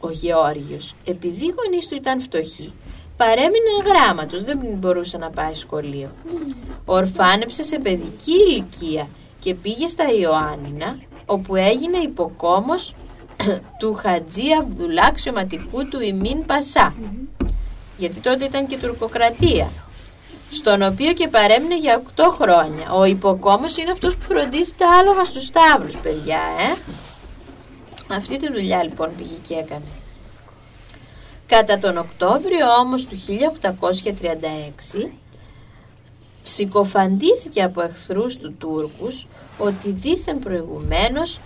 [0.00, 2.72] Ο Γεώργιος, επειδή οι γονείς του ήταν φτωχοί,
[3.16, 6.10] παρέμεινε αγράμματος, δεν μπορούσε να πάει σχολείο.
[6.84, 9.08] Ορφάνεψε σε παιδική ηλικία
[9.40, 12.94] και πήγε στα Ιωάννινα, όπου έγινε υποκόμος
[13.78, 16.94] του Χατζή Αβδουλά αξιωματικού του Ιμίν Πασά.
[18.02, 19.72] Γιατί τότε ήταν και τουρκοκρατία.
[20.50, 22.92] Στον οποίο και παρέμεινε για 8 χρόνια.
[22.92, 26.78] Ο υποκόμος είναι αυτός που φροντίζει τα άλογα στους στάβλους, παιδιά, ε.
[28.14, 29.90] Αυτή τη δουλειά λοιπόν πήγε και έκανε.
[31.46, 33.16] Κατά τον Οκτώβριο όμως του
[35.04, 35.10] 1836
[36.42, 39.26] συκοφαντήθηκε από εχθρούς του Τούρκους
[39.58, 41.40] ότι δήθεν προηγουμένως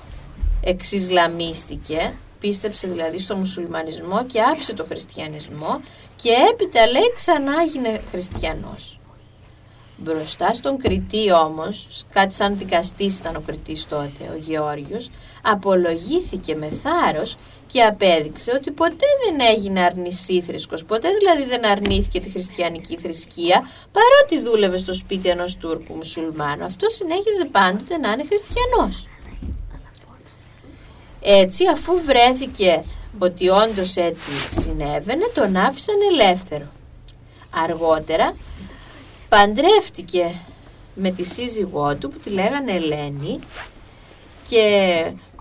[0.61, 2.14] εξισλαμίστηκε,
[2.46, 5.80] πίστεψε δηλαδή στο μουσουλμανισμό και άφησε το χριστιανισμό
[6.16, 9.00] και έπειτα λέει ξανά έγινε χριστιανός.
[9.96, 15.11] Μπροστά στον κριτή όμως, κάτι σαν δικαστής ήταν ο κριτής τότε, ο Γεώργιος,
[15.42, 22.30] απολογήθηκε με θάρρος και απέδειξε ότι ποτέ δεν έγινε αρνησίθρησκος, ποτέ δηλαδή δεν αρνήθηκε τη
[22.30, 26.64] χριστιανική θρησκεία, παρότι δούλευε στο σπίτι ενός Τούρκου μουσουλμάνου.
[26.64, 29.06] Αυτό συνέχιζε πάντοτε να είναι χριστιανός.
[31.29, 32.83] Έτσι, αφού βρέθηκε
[33.19, 36.65] ότι όντως έτσι συνέβαινε, τον άφησαν ελεύθερο.
[37.51, 38.37] Αργότερα
[39.29, 40.35] παντρεύτηκε
[40.95, 43.39] με τη σύζυγό του που τη λέγανε Ελένη
[44.49, 44.65] και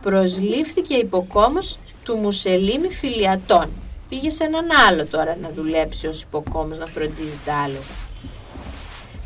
[0.02, 3.69] προσλήφθηκε υποκόμος του Μουσελίμη Φιλιατών.
[4.10, 7.95] Πήγε σε έναν άλλο τώρα να δουλέψει ως υποκόμος να φροντίζει τα άλογα.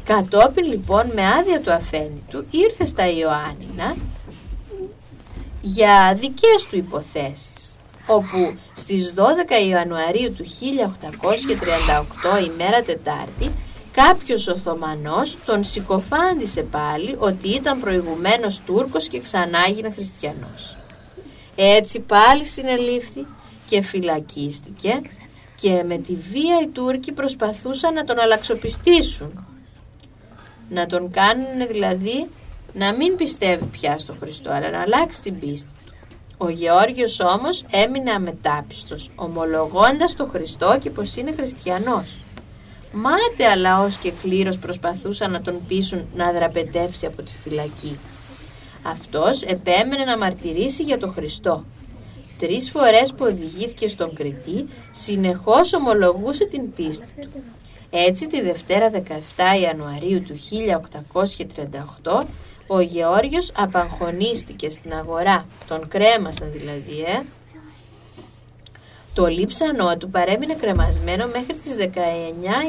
[0.04, 3.96] Κατόπιν λοιπόν με άδεια του αφέντη του ήρθε στα Ιωάννινα
[5.62, 7.76] για δικές του υποθέσεις
[8.08, 9.20] όπου στις 12
[9.68, 10.46] Ιανουαρίου του
[12.40, 13.52] 1838 ημέρα Τετάρτη
[13.92, 20.78] κάποιος Οθωμανός τον συκοφάντησε πάλι ότι ήταν προηγουμένως Τούρκος και ξανά έγινε χριστιανός.
[21.56, 23.26] Έτσι πάλι συνελήφθη
[23.66, 25.02] και φυλακίστηκε
[25.56, 29.46] και με τη βία οι Τούρκοι προσπαθούσαν να τον αλλαξοπιστήσουν.
[30.70, 32.28] Να τον κάνουν δηλαδή
[32.74, 35.94] να μην πιστεύει πια στο Χριστό αλλά να αλλάξει την πίστη του.
[36.38, 42.18] Ο Γεώργιος όμως έμεινε αμετάπιστος ομολογώντας το Χριστό και πως είναι χριστιανός.
[42.92, 47.98] Μάταια λαός και κλήρος προσπαθούσαν να τον πείσουν να δραπετεύσει από τη φυλακή.
[48.84, 51.64] Αυτός επέμενε να μαρτυρήσει για τον Χριστό.
[52.40, 57.44] Τρεις φορές που οδηγήθηκε στον Κρητή, συνεχώς ομολογούσε την πίστη του.
[57.92, 59.00] Έτσι τη Δευτέρα 17
[59.62, 60.36] Ιανουαρίου του
[62.04, 62.24] 1838
[62.68, 67.22] ο Γεώργιος απαγχωνίστηκε στην αγορά, τον κρέμασαν δηλαδή, ε,
[69.14, 71.86] το λείψανό του παρέμεινε κρεμασμένο μέχρι τις 19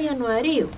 [0.09, 0.69] Ιανουαρίου.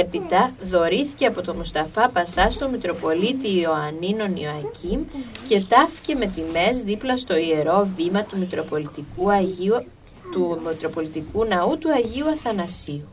[0.00, 5.00] Έπειτα δωρήθηκε από τον Μουσταφά Πασά στο Μητροπολίτη Ιωαννίνων Ιωακήμ
[5.48, 9.84] και τάφηκε με τιμές δίπλα στο ιερό βήμα του Μητροπολιτικού, Αγίου,
[10.32, 13.11] του Μητροπολιτικού Ναού του Αγίου Αθανασίου.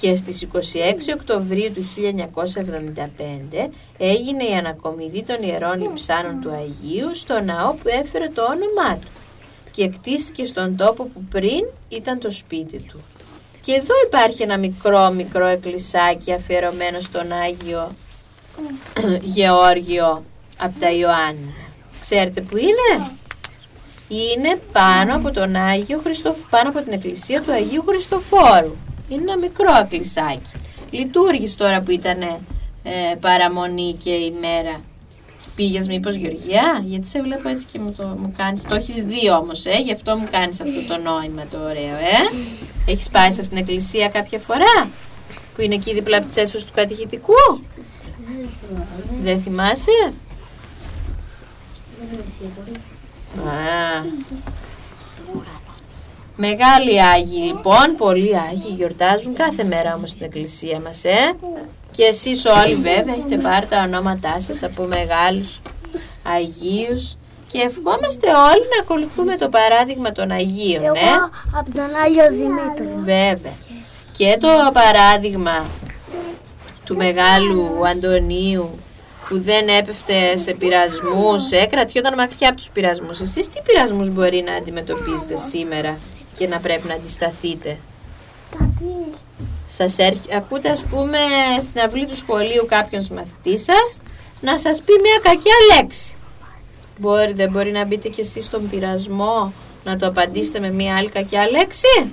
[0.00, 0.58] Και στις 26
[1.14, 1.88] Οκτωβρίου του
[3.64, 8.96] 1975 έγινε η ανακομιδή των ιερών λειψάνων του Αγίου στο ναό που έφερε το όνομά
[8.96, 9.08] του
[9.70, 13.00] και κτίστηκε στον τόπο που πριν ήταν το σπίτι του.
[13.60, 17.90] Και εδώ υπάρχει ένα μικρό μικρό εκκλησάκι αφιερωμένο στον Άγιο
[19.22, 20.24] Γεώργιο
[20.58, 21.54] από τα Ιωάννη.
[22.00, 23.10] Ξέρετε που είναι;
[24.08, 26.36] Είναι πάνω από τον Άγιο Χριστοφ...
[26.50, 28.74] πάνω από την εκκλησία του Αγίου Χριστοφόρου.
[29.08, 30.52] Είναι ένα μικρό εκκλησάκι.
[30.90, 32.22] Λειτουργήσε τώρα που ήταν
[32.82, 34.80] ε, παραμονή και ημέρα
[35.56, 38.62] Πήγες μήπως Γεωργία, γιατί σε βλέπω έτσι και μου το μου κάνεις.
[38.62, 42.46] Το έχεις δει όμως, ε, γι' αυτό μου κάνεις αυτό το νόημα το ωραίο, ε;
[42.86, 44.88] Έχεις πάει σε αυτήν την εκκλησία κάποια φορά
[45.54, 47.32] που είναι εκεί δίπλα από τις αίθουσες του κατηχητικού;
[49.22, 50.12] Δεν θυμάσαι;
[53.36, 54.04] Α.
[56.36, 61.32] Μεγάλοι Άγιοι λοιπόν, πολλοί Άγιοι γιορτάζουν κάθε μέρα όμως στην εκκλησία μας, ε.
[61.90, 65.60] Και εσείς όλοι βέβαια έχετε πάρει τα ονόματά σας από μεγάλους
[66.22, 70.84] Αγίους και ευχόμαστε όλοι να ακολουθούμε το παράδειγμα των Αγίων.
[70.84, 72.96] Εγώ ε; από τον Άγιο Δημήτριο.
[72.96, 73.52] Βέβαια.
[74.16, 75.66] Και το παράδειγμα
[76.84, 78.78] του μεγάλου Αντωνίου
[79.28, 83.20] που δεν έπεφτε σε πειρασμούς, ε, κρατιόταν μακριά από τους πειρασμούς.
[83.20, 85.98] Εσείς τι πειρασμούς μπορεί να αντιμετωπίζετε σήμερα;
[86.38, 87.76] Και να πρέπει να αντισταθείτε.
[89.66, 91.18] Σας έρχει, ακούτε ας πούμε
[91.60, 93.98] στην αυλή του σχολείου κάποιον μαθητή σας
[94.40, 96.14] να σας πει μια κακιά λέξη.
[96.98, 99.52] Μπορεί, δεν μπορεί να μπείτε κι εσείς στον πειρασμό
[99.84, 102.12] να το απαντήσετε με μια άλλη κακιά λέξη;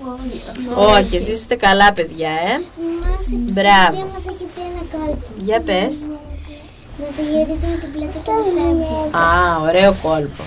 [0.00, 2.60] Όχι, Όχι εσείς είστε καλά παιδιά, ε.
[3.02, 4.06] Μας, Μπράβο.
[4.12, 5.26] μας έχει πει ένα κόλπο.
[5.38, 6.00] Για πες.
[6.98, 9.16] Να το γυρίσουμε την πλάτη και να φεύγει.
[9.16, 10.42] Α, ωραίο κόλπο.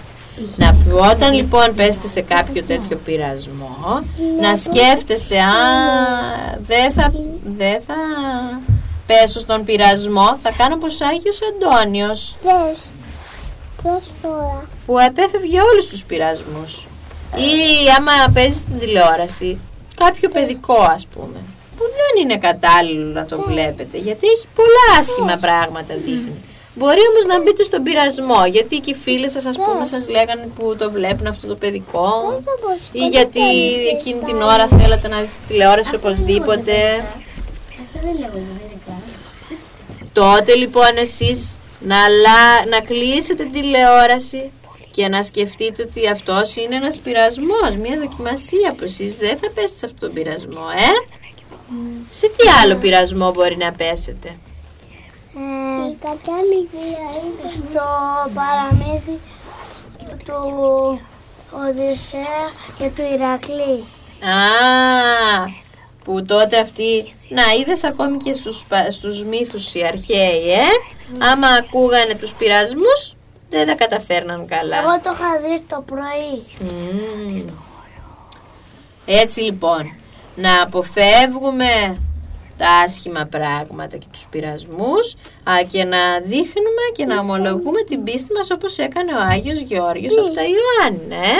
[0.56, 0.78] Να
[1.12, 4.04] όταν λοιπόν πέστε σε κάποιο τέτοιο πειρασμό,
[4.42, 5.52] να σκέφτεστε, α,
[6.60, 7.14] δεν θα,
[7.58, 7.96] δεν θα
[9.06, 12.80] πέσω στον πειρασμό, θα κάνω πως Άγιος Αντώνιος, Πες.
[13.84, 14.70] Πες τώρα.
[14.86, 16.88] που επέφευγε όλους τους πειρασμούς.
[17.36, 17.54] Ή
[17.98, 19.60] άμα παίζεις στην τηλεόραση,
[19.96, 21.40] κάποιο παιδικό ας πούμε,
[21.78, 26.42] που δεν είναι κατάλληλο να το βλέπετε, γιατί έχει πολλά άσχημα πράγματα δείχνει.
[26.78, 30.50] Μπορεί όμως να μπείτε στον πειρασμό, γιατί και οι φίλοι σας ας πούμε σας λέγανε
[30.56, 32.10] που το βλέπουν αυτό το παιδικό
[32.92, 33.42] ή γιατί
[33.94, 36.74] εκείνη την ώρα θέλατε να δείτε τηλεόραση οπωσδήποτε.
[37.84, 39.02] Αυτό δεν λέγονται παιδικά.
[40.14, 42.66] Τότε λοιπόν εσείς να, λα...
[42.70, 44.52] να κλείσετε τη τηλεόραση
[44.92, 49.78] και να σκεφτείτε ότι αυτός είναι ένας πειρασμός, μια δοκιμασία που εσείς δεν θα πέσετε
[49.78, 51.16] σε αυτόν τον πειρασμό, ε;
[52.12, 54.38] Σε τι άλλο πειρασμό μπορεί να πέσετε;
[55.92, 57.86] Η κακιά λιγία είναι στο
[58.34, 59.20] παραμύθι
[60.26, 61.00] του
[61.52, 62.44] Οδυσσέα
[62.78, 63.84] και του Ηρακλή.
[64.24, 65.52] Α,
[66.04, 70.66] που τότε αυτοί, να είδες ακόμη και στους, πα- στους μύθους οι αρχαίοι, ε;
[71.32, 73.16] Άμα ακούγανε τους πειρασμούς,
[73.50, 74.78] δεν τα καταφέρναν καλά.
[74.78, 76.44] Εγώ το είχα δει το πρωί.
[76.60, 77.46] Μμμ.
[79.06, 79.96] Έτσι λοιπόν,
[80.36, 81.98] να αποφεύγουμε
[82.58, 88.34] τα άσχημα πράγματα και τους πειρασμούς α, και να δείχνουμε και να ομολογούμε την πίστη
[88.34, 91.36] μας όπως έκανε ο Άγιος Γεώργιος από τα Ιωάννη, ε;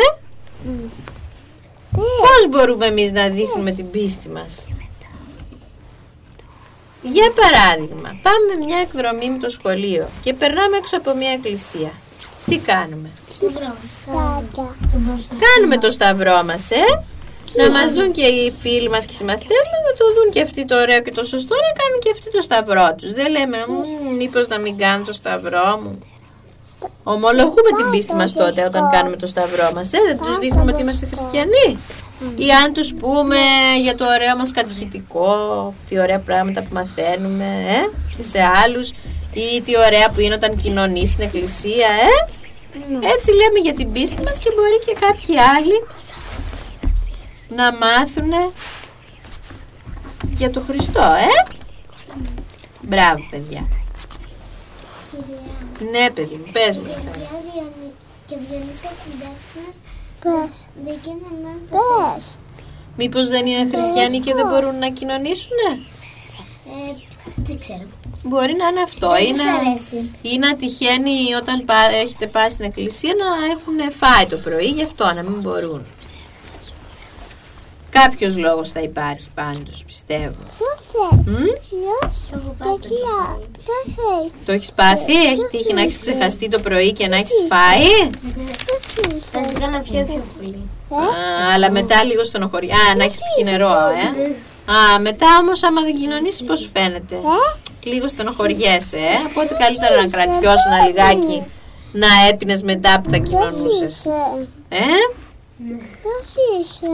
[1.92, 4.68] Πώς μπορούμε εμείς να δείχνουμε την πίστη μας;
[7.02, 11.92] Για παράδειγμα, πάμε μια εκδρομή με το σχολείο και περνάμε έξω από μια εκκλησία.
[12.46, 14.76] Τι κάνουμε; Κάτια.
[15.56, 17.04] Κάνουμε το σταυρό μας, ε!
[17.56, 20.42] Να μας δουν και οι φίλοι μας και οι συμμαθητές μας να το δουν και
[20.42, 23.14] αυτοί το ωραίο και το σωστό να κάνουν και αυτοί το σταυρό τους.
[23.14, 26.00] Δεν λέμε, «Μμμ, μήπως να μην κάνω το σταυρό μου.
[27.04, 29.98] Ομολογούμε την πίστη μας τότε όταν κάνουμε το σταυρό μας, ε!
[30.08, 31.80] Δεν τους δείχνουμε ότι είμαστε χριστιανοί.
[32.36, 33.38] Ή αν τους πούμε
[33.82, 35.34] για το ωραίο μας κατηχητικό,
[35.90, 37.90] τι ωραία πράγματα που μαθαίνουμε, ε!
[38.18, 38.90] Και σε άλλους.
[39.34, 42.16] Ή τι ωραία που είναι όταν κοινωνείς στην εκκλησία, ε!
[43.14, 45.78] Έτσι λέμε για την πίστη μας και μπορεί και κάποιοι άλλοι
[47.50, 48.32] να μάθουν
[50.36, 51.56] για το Χριστό, ε!
[52.82, 53.68] Μπράβο, παιδιά.
[55.12, 55.92] Κυρία.
[55.92, 56.84] Ναι, παιδί μου, πες μου.
[56.84, 57.00] Κυρία
[57.54, 57.94] Διονύ-
[58.26, 59.76] και Διονύση από την τάξη μας
[60.24, 60.56] Πες.
[60.86, 62.22] δεν γίνονταν ποτέ.
[62.98, 66.94] Μήπως δεν είναι χριστιανοί και δεν μπορούν να κοινωνήσουν, Ε,
[67.36, 67.84] δεν ξέρω.
[68.24, 69.10] Μπορεί να είναι αυτό.
[69.10, 70.12] Δεν Ή τους να, αρέσει.
[70.22, 74.84] ή να τυχαίνει όταν πά- έχετε πάει στην εκκλησία να έχουν φάει το πρωί, γι'
[74.84, 75.86] αυτό να μην μπορούν.
[78.04, 80.44] Κάποιος λόγος θα υπάρχει πάντως, πιστεύω.
[81.26, 81.46] Μμ;
[84.46, 88.10] Το έχεις πάθει, έχει τύχει να έχεις ξεχαστεί το πρωί και να έχεις φάει;
[89.32, 90.70] Θα την κάνω πιο πιο πολύ.
[90.90, 92.76] Α, αλλά μετά λίγο στενοχωρία.
[92.76, 94.08] Α, να έχεις πιει νερό, ε.
[94.72, 97.16] Α, μετά όμως άμα δεν κοινωνήσεις πώς σου φαίνεται.
[97.84, 99.18] Λίγο στενοχωριέσαι, ε.
[99.30, 101.44] Οπότε καλύτερα να κρατιώσουν ένα λιγάκι
[101.92, 104.06] να έπινες μετά που τα κοινωνούσες.
[104.70, 104.78] Ε,
[105.58, 106.28] Ποιος
[106.60, 106.88] είσαι.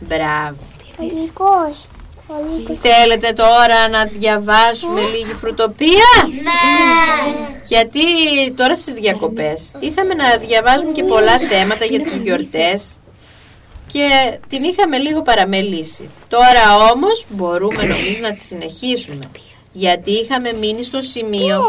[0.00, 0.56] μπράβο.
[1.00, 1.86] Ολικός.
[2.26, 2.78] Ολικός.
[2.78, 6.10] Θέλετε τώρα να διαβάσουμε λίγη φρουτοπία;
[7.64, 8.02] Γιατί
[8.56, 12.96] τώρα στις διακοπές είχαμε να διαβάζουμε και πολλά θέματα για τις γιορτές
[13.86, 16.08] και την είχαμε λίγο παραμελήσει.
[16.28, 19.30] Τώρα όμως μπορούμε νομίζω να τη συνεχίσουμε.
[19.76, 21.60] Γιατί είχαμε μείνει στο σημείο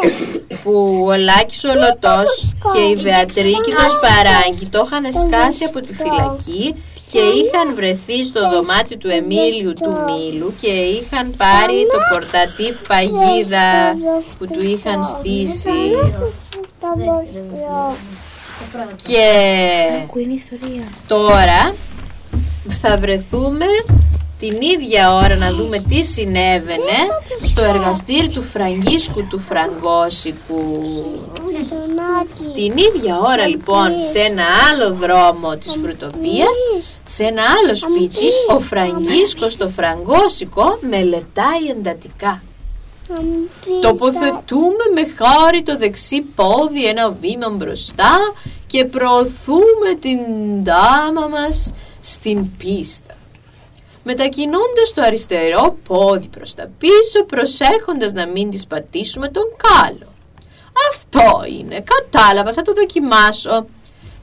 [0.63, 5.93] που ο Λάκης ο Λωτός και η Βεατρίκη το Σπαράγγι το είχαν σκάσει από τη
[5.93, 6.75] φυλακή
[7.11, 13.95] και είχαν βρεθεί στο δωμάτιο του Εμίλιου του Μήλου και είχαν πάρει το πορτατίφ παγίδα
[14.37, 15.79] που του είχαν στήσει.
[19.07, 19.27] και
[21.07, 21.73] τώρα
[22.81, 23.65] θα βρεθούμε
[24.39, 26.99] την ίδια ώρα να δούμε τι συνέβαινε
[27.43, 31.05] στο εργαστήρι του Φραγκίσκου του Φραγκόσικου.
[32.53, 36.57] Την ίδια ώρα λοιπόν σε ένα άλλο δρόμο της Φρουτοπίας,
[37.03, 42.41] σε ένα άλλο σπίτι, ο Φραγκίσκος το Φραγκόσικο μελετάει εντατικά.
[43.81, 48.17] Τοποθετούμε με χάρη το δεξί πόδι ένα βήμα μπροστά
[48.67, 50.19] και προωθούμε την
[50.63, 51.71] ντάμα μας
[52.01, 53.06] στην πίστα.
[54.09, 60.13] Μετακινώντας το αριστερό πόδι προς τα πίσω, προσέχοντας να μην της πατήσουμε τον κάλο.
[60.89, 63.65] Αυτό είναι, κατάλαβα, θα το δοκιμάσω.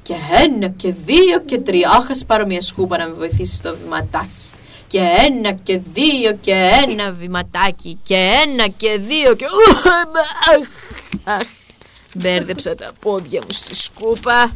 [0.02, 1.90] Και ένα και δύο και τρία.
[1.90, 4.42] Άχ, ας πάρω μια σκούπα να με βοηθήσει στο βηματάκι.
[4.86, 7.98] Και ένα και δύο και ένα βηματάκι.
[8.02, 9.44] Και ένα και δύο και...
[9.44, 10.68] Αχ,
[11.24, 11.48] αχ.
[12.14, 14.42] Μπέρδεψα τα πόδια μου στη σκούπα.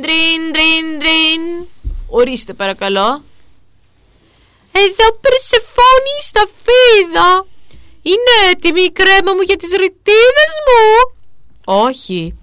[0.00, 1.66] Ντριν, ντριν, ντριν.
[2.08, 3.22] Ορίστε παρακαλώ.
[4.78, 7.46] Εδώ Περσεφόνη στα φίδα.
[8.02, 11.14] Είναι έτοιμη η κρέμα μου για τις ρητίδες μου.
[11.64, 12.38] Όχι.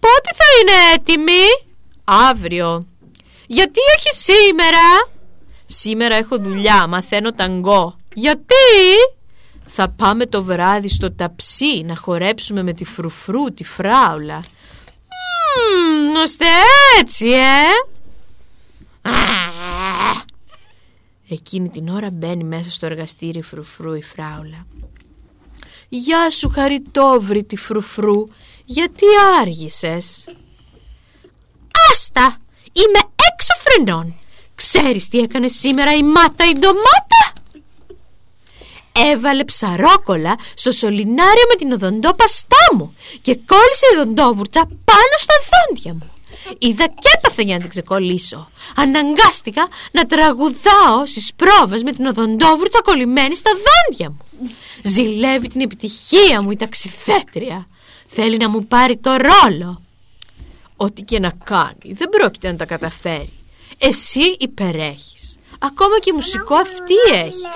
[0.00, 1.46] Πότε θα είναι έτοιμη;
[2.04, 2.86] Αύριο.
[3.46, 5.10] Γιατί όχι σήμερα;
[5.66, 7.96] Σήμερα έχω δουλειά, μαθαίνω ταγκό.
[8.14, 8.54] Γιατί;
[9.66, 14.42] Θα πάμε το βράδυ στο ταψί να χορέψουμε με τη φρουφρού, τη φράουλα.
[15.54, 16.46] Μμμ, ώστε
[17.00, 17.64] έτσι, ε!
[21.32, 24.66] Εκείνη την ώρα μπαίνει μέσα στο εργαστήρι φρουφρού η φράουλα.
[25.88, 28.24] Γεια σου χαριτόβρητη φρουφρού,
[28.64, 29.04] γιατί
[29.40, 30.28] άργησες;
[31.92, 32.36] Άστα,
[32.72, 34.14] είμαι έξω φρενών.
[34.54, 37.32] Ξέρεις τι έκανε σήμερα η μάτα η ντομάτα;
[39.12, 45.94] Έβαλε ψαρόκολα στο σωληνάριο με την οδοντόπαστά μου και κόλλησε η οδοντόβουρτσα πάνω στα δόντια
[45.94, 46.11] μου.
[46.58, 48.48] Είδα και έπαθε για να την ξεκολλήσω.
[48.76, 54.50] Αναγκάστηκα να τραγουδάω στις πρόβες με την οδοντόβουρτσα κολλημένη στα δόντια μου.
[54.82, 57.66] Ζηλεύει την επιτυχία μου η ταξιδέτρια.
[58.06, 59.82] Θέλει να μου πάρει το ρόλο.
[60.76, 63.32] Ό,τι και να κάνει δεν πρόκειται να τα καταφέρει.
[63.78, 65.36] Εσύ υπερέχεις.
[65.58, 67.46] Ακόμα και μουσικό αυτή έχει.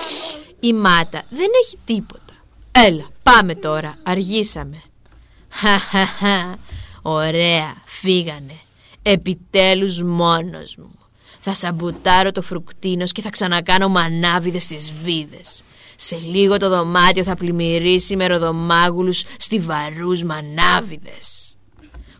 [0.59, 2.33] Η Μάτα δεν έχει τίποτα.
[2.71, 3.97] Έλα, πάμε τώρα.
[4.03, 4.81] Αργήσαμε.
[5.59, 6.57] Χαχαχα.
[7.01, 8.59] Ωραία, φύγανε.
[9.09, 10.99] Επιτέλους μόνος μου.
[11.39, 15.63] Θα σαμπουτάρω το φρουκτίνος και θα ξανακάνω μανάβιδες στις βίδες.
[15.95, 21.57] Σε λίγο το δωμάτιο θα πλημμυρίσει με ροδομάγουλους στιβαρούς μανάβιδες.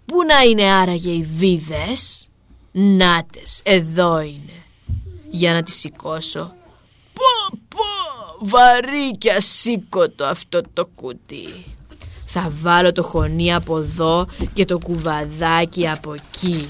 [0.06, 2.30] Πού να είναι άραγε οι βίδες;
[2.72, 4.64] Νάτες, εδώ είναι.
[5.30, 6.54] Για να τη σηκώσω.
[7.14, 11.77] Πω πω, βαρύ και ασήκωτο αυτό το κουτί.
[12.40, 16.68] Θα βάλω το χωνί από εδώ και το κουβαδάκι από εκεί.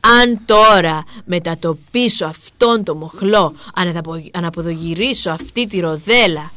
[0.00, 3.54] Αν τώρα μετατοπίσω αυτόν το μοχλό,
[4.32, 6.52] αναποδογυρίσω αυτή τη ροδέλα,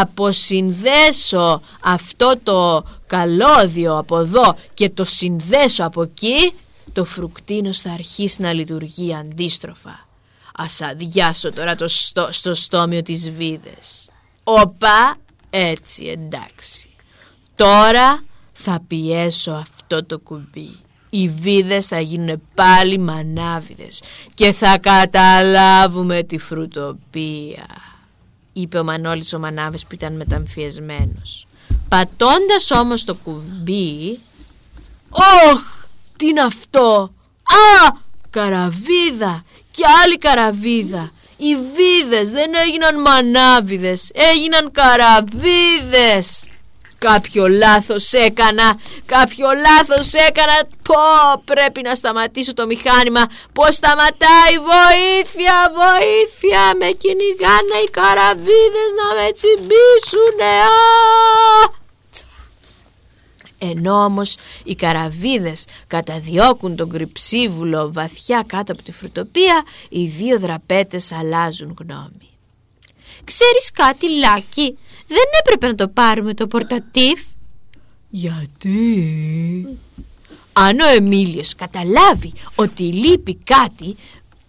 [0.00, 6.52] αποσυνδέσω αυτό το καλώδιο από εδώ και το συνδέσω από εκεί,
[6.92, 10.06] το φρουκτίνος θα αρχίσει να λειτουργεί αντίστροφα.
[10.54, 14.08] Ας αδειάσω τώρα το στο, στο στόμιο της βίδες.
[14.44, 15.16] Όπα,
[15.56, 16.90] έτσι εντάξει.
[17.54, 20.76] Τώρα θα πιέσω αυτό το κουμπί.
[21.10, 24.02] Οι βίδες θα γίνουν πάλι μανάβιδες
[24.34, 27.66] και θα καταλάβουμε τη φρουτοπία,
[28.52, 31.46] είπε ο Μανώλης ο Μανάβης που ήταν μεταμφιεσμένος.
[31.88, 34.18] Πατώντας όμως το κουμπί...
[35.52, 35.86] Όχ,
[36.16, 37.12] τι είναι αυτό!
[37.42, 37.96] Α,
[38.30, 41.12] καραβίδα και άλλη καραβίδα.
[41.36, 46.44] Οι βίδες δεν έγιναν μανάβιδες, έγιναν καραβίδες.
[46.98, 50.58] Κάποιο λάθος έκανα, κάποιο λάθος έκανα.
[50.82, 53.26] Πω, πρέπει να σταματήσω το μηχάνημα.
[53.52, 56.62] Πώς σταματάει, βοήθεια, βοήθεια.
[56.78, 60.52] Με κυνηγάνε οι καραβίδες να με τσιμπήσουνε.
[60.66, 61.83] Α!
[63.58, 71.12] Ενώ όμως οι καραβίδες καταδιώκουν τον κρυψίβουλο βαθιά κάτω από τη φρουτοπία, οι δύο δραπέτες
[71.12, 72.28] αλλάζουν γνώμη.
[73.24, 77.20] «Ξέρεις κάτι, Λάκη, δεν έπρεπε να το πάρουμε το πορτατίφ».
[78.10, 79.78] «Γιατί»
[80.56, 83.96] Αν ο Εμίλιος καταλάβει ότι λείπει κάτι,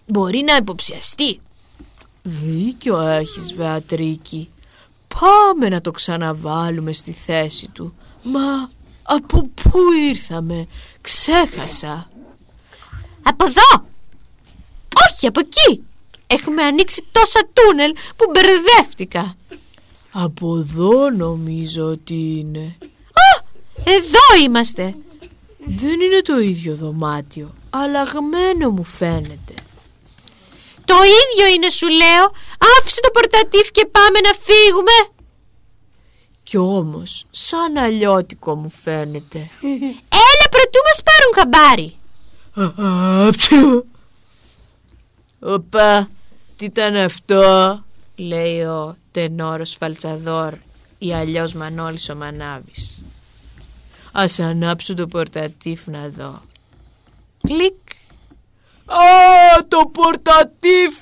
[0.07, 1.39] μπορεί να υποψιαστεί.
[2.23, 4.49] Δίκιο έχεις, Βεατρίκη.
[5.19, 7.93] Πάμε να το ξαναβάλουμε στη θέση του.
[8.23, 8.69] Μα
[9.07, 10.67] από πού ήρθαμε,
[11.01, 12.09] ξέχασα.
[13.23, 13.85] Από εδώ!
[15.09, 15.83] Όχι, από εκεί!
[16.27, 19.35] Έχουμε ανοίξει τόσα τούνελ που μπερδεύτηκα.
[20.11, 22.75] Από εδώ νομίζω ότι είναι.
[23.23, 23.43] Α,
[23.83, 24.95] εδώ είμαστε.
[25.65, 29.53] Δεν είναι το ίδιο δωμάτιο, αλλαγμένο μου φαίνεται.
[30.85, 32.31] Το ίδιο είναι σου λέω.
[32.79, 35.14] Άφησε το πορτατίφ και πάμε να φύγουμε.
[36.45, 39.37] Κι όμως σαν αλλιώτικο μου φαίνεται.
[40.25, 41.95] Έλα πρωτού μας πάρουν χαμπάρι.
[45.39, 46.09] Οπα
[46.57, 47.83] τι ήταν αυτό
[48.15, 50.53] λέει ο τενόρος Φαλτσαδόρ
[50.97, 53.03] ή αλλιώς Μανώλης ο Μανάβης.
[54.11, 56.41] Ας ανάψω το πορτατίφ να δω.
[57.47, 57.89] Κλικ.
[58.85, 60.95] Α, το πορτατίφ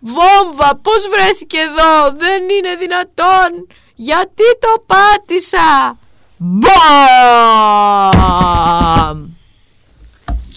[0.00, 3.66] Βόμβα, πώς βρέθηκε εδώ, δεν είναι δυνατόν
[4.00, 5.98] γιατί το πάτησα;
[6.36, 6.78] Μπαμ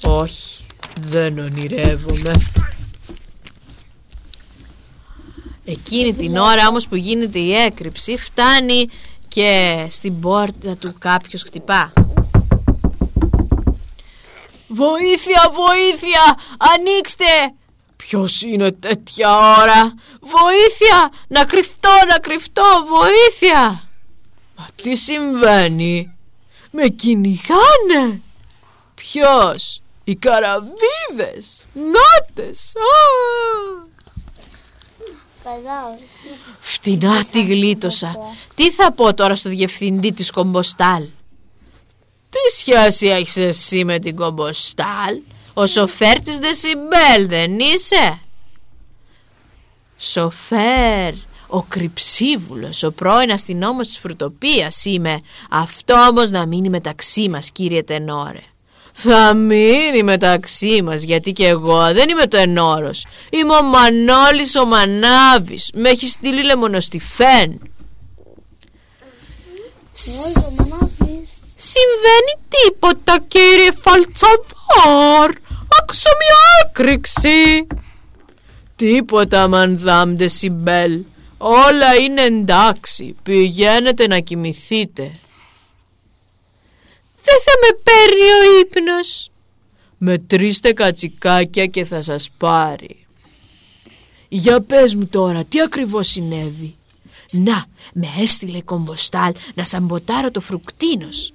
[0.03, 0.65] Όχι
[1.01, 2.31] δεν ονειρεύομαι
[5.65, 8.87] Εκείνη την ώρα όμως που γίνεται η έκρηψη φτάνει
[9.27, 11.93] και στην πόρτα του κάποιος χτυπά.
[14.67, 17.53] Βοήθεια, βοήθεια, ανοίξτε!
[18.01, 23.83] Ποιος είναι τέτοια ώρα, βοήθεια, να κρυφτώ, να κρυφτώ, βοήθεια!
[24.55, 26.17] Μα τι συμβαίνει,
[26.71, 28.21] με κυνηγάνε!
[28.95, 33.89] Ποιος, οι καραβίδες, νότες, α!
[36.59, 38.15] Φτηνά τη γλίτωσα.
[38.55, 41.03] Τι θα πω τώρα στο διευθυντή της Κομποστάλ;
[42.29, 45.19] Τι σχέση έχεις εσύ με την Κομποστάλ;
[45.53, 48.19] Ο σοφέρ της Δεσιμπέλ δεν είσαι;
[49.97, 51.13] Σοφέρ,
[51.47, 55.21] ο κρυψίβουλος, ο πρώην αστυνόμος της φρουτοπίας είμαι.
[55.49, 58.43] Αυτό όμως να μείνει μεταξύ μας κύριε Τενόρε.
[58.93, 64.65] Θα μείνει μεταξύ μας γιατί και εγώ δεν είμαι το ενόρος Είμαι ο Μανώλης ο
[64.65, 67.59] Μανάβης Με έχεις στείλει λεμονοστιφέν
[71.63, 75.35] Συμβαίνει τίποτα κύριε Φαλτσαδόρ
[75.81, 77.67] Άκουσα μια έκρηξη
[78.75, 81.03] Τίποτα μανδάμ Σιμπέλ
[81.37, 85.11] Όλα είναι εντάξει Πηγαίνετε να κοιμηθείτε
[87.23, 89.29] δεν θα με παίρνει ο ύπνος.
[89.97, 93.05] Μετρήστε κατσικάκια και θα σας πάρει.
[94.29, 96.75] Για πες μου τώρα τι ακριβώς συνέβη;
[97.31, 101.33] Να, με έστειλε η κομποστάλ να σαμποτάρω το φρουκτίνος.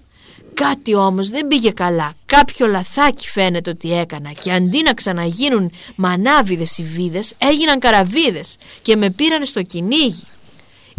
[0.56, 2.14] Κάτι όμως δεν πήγε καλά.
[2.26, 8.96] Κάποιο λαθάκι φαίνεται ότι έκανα και αντί να ξαναγίνουν μανάβιδες οι βίδες έγιναν καραβίδες και
[8.96, 10.24] με πήραν στο κυνήγι.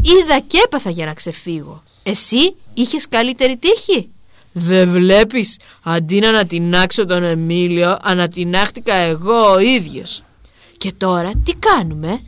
[0.02, 1.84] Είδα και έπαθα για να ξεφύγω.
[2.04, 4.10] Εσύ είχες καλύτερη τύχη;
[4.52, 10.24] Δεν βλέπεις, αντί να ανατινάξω τον Εμίλιο, ανατινάχτηκα εγώ ο ίδιος.
[10.78, 12.22] Και τώρα τι κάνουμε;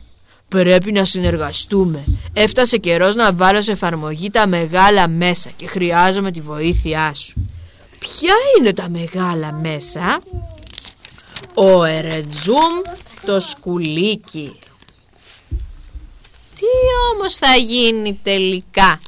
[0.50, 2.04] Πρέπει να συνεργαστούμε.
[2.32, 7.48] Έφτασε καιρός να βάλω σε εφαρμογή τα μεγάλα μέσα και χρειάζομαι τη βοήθειά σου.
[7.98, 10.20] Ποια είναι τα μεγάλα μέσα;
[11.54, 12.80] Ο Ερετζούμ,
[13.26, 14.58] το σκουλίκι.
[16.54, 16.66] Τι
[17.14, 19.00] όμως θα γίνει τελικά;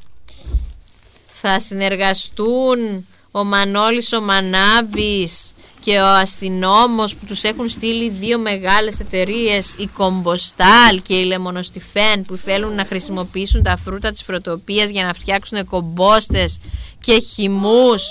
[1.41, 5.53] Θα συνεργαστούν ο Μανώλης ο Μανάβης
[5.85, 12.23] και ο αστυνόμος που τους έχουν στείλει δύο μεγάλες εταιρείες η Κομποστάλ και η Λεμονοστιφέν
[12.23, 16.59] που θέλουν να χρησιμοποιήσουν τα φρούτα της φροτοπίας για να φτιάξουν κομπόστες
[17.01, 18.03] και χυμούς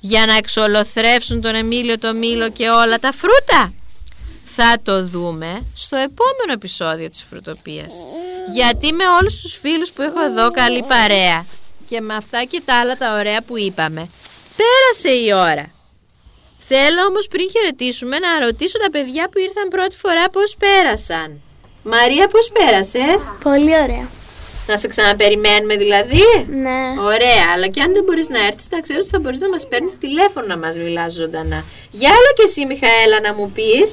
[0.00, 3.72] για να εξολοθρεύσουν τον Εμίλιο το Μήλο και όλα τα φρούτα.
[4.44, 7.94] Θα το δούμε στο επόμενο επεισόδιο της φρουτοπίας
[8.54, 11.46] γιατί με όλους τους φίλους που έχω εδώ καλή παρέα.
[11.88, 14.08] Και με αυτά και τα άλλα τα ωραία που είπαμε.
[14.56, 15.77] Πέρασε η ώρα.
[16.70, 21.40] Θέλω όμως πριν χαιρετήσουμε να ρωτήσω τα παιδιά που ήρθαν πρώτη φορά πώς πέρασαν.
[21.82, 24.06] Μαρία πώς πέρασες; Πολύ ωραία.
[24.66, 26.24] Να σε ξαναπεριμένουμε δηλαδή;
[26.64, 26.80] Ναι.
[27.12, 29.68] Ωραία, αλλά και αν δεν μπορείς να έρθεις θα ξέρεις ότι θα μπορείς να μας
[29.68, 31.64] παίρνεις τηλέφωνο να μας μιλάς ζωντανά.
[31.90, 33.88] Για άλλα και εσύ Μιχαέλα να μου πεις.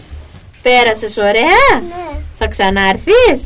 [0.62, 2.20] Πέρασες ωραία; Ναι.
[2.38, 3.40] Θα ξανάρθεις;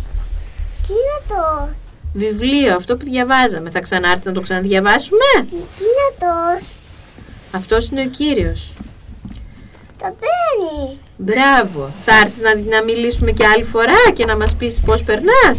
[0.86, 1.70] Τι είναι το.
[2.14, 3.70] Βιβλίο, αυτό που διαβάζαμε.
[3.70, 5.56] Θα ξανάρθεις να το ξαναδιαβάσουμε; Τι
[5.90, 6.66] είναι το.
[7.52, 8.74] Αυτός είναι ο κύριος.
[10.00, 10.98] Το παίρνει.
[11.18, 11.92] Μπράβο.
[12.06, 15.58] Θα έρθεις να, να μιλήσουμε και άλλη φορά και να μας πεις πώς περνάς;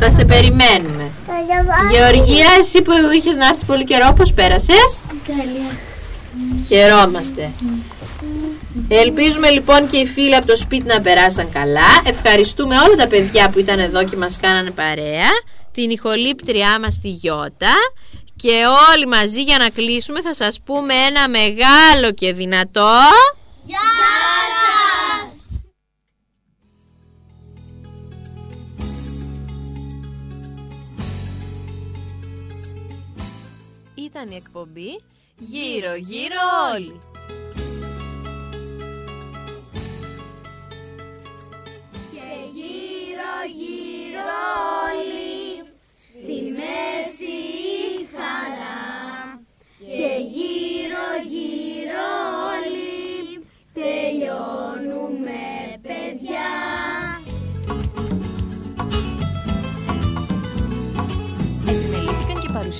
[0.00, 1.10] Θα σε περιμένουμε.
[1.26, 1.94] Το διαβάζει.
[1.94, 5.70] Γεωργία, εσύ που είχες να έρθεις πολύ καιρό, πώς πέρασες; Τέλεια.
[6.68, 7.50] Χαιρόμαστε.
[8.88, 11.90] Ελπίζουμε λοιπόν και οι φίλοι από το σπίτι να περάσαν καλά.
[12.04, 15.30] Ευχαριστούμε όλα τα παιδιά που ήταν εδώ και μας κάνανε παρέα.
[15.72, 17.74] Την ηχολήπτριά μας τη Γιώτα.
[18.40, 18.62] Και
[18.92, 22.98] όλοι μαζί για να κλείσουμε θα σας πούμε ένα μεγάλο και δυνατό...
[23.64, 23.78] Γεια
[24.50, 25.32] σας.
[33.94, 35.00] Ήταν η εκπομπή
[35.38, 36.40] Γύρω Γύρω
[36.74, 37.00] Όλοι.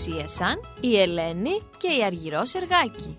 [0.00, 3.18] Παρουσίασαν η Ελένη και η Αργυρό Σεργάκη.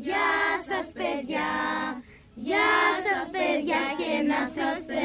[0.00, 0.32] Γεια
[0.68, 1.50] σας παιδιά,
[2.34, 2.72] γεια
[3.04, 5.04] σας παιδιά και να είστε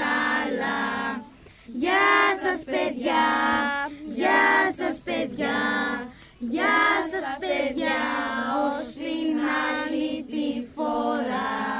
[0.00, 1.24] καλά.
[1.66, 2.10] Γεια
[2.42, 3.24] σας παιδιά,
[4.14, 5.58] γεια σας παιδιά,
[6.38, 8.00] γεια σας παιδιά,
[8.66, 11.79] ως την άλλη τη φορά.